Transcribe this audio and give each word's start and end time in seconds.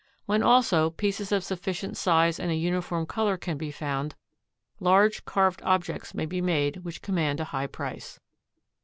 When, 0.25 0.41
also, 0.41 0.89
pieces 0.89 1.31
of 1.31 1.43
sufficient 1.43 1.95
size 1.95 2.39
and 2.39 2.49
of 2.49 2.55
a 2.55 2.57
uniform 2.57 3.05
color 3.05 3.37
can 3.37 3.55
be 3.55 3.69
found, 3.69 4.15
large 4.79 5.25
carved 5.25 5.61
objects 5.63 6.15
may 6.15 6.25
be 6.25 6.41
made 6.41 6.77
which 6.77 7.03
command 7.03 7.39
a 7.39 7.43
high 7.45 7.67
price. 7.67 8.19